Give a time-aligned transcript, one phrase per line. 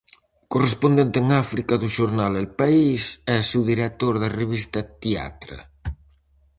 [0.53, 3.01] Correspondente en África do xornal "El País"
[3.33, 5.59] e subdirector da revista "Teatra".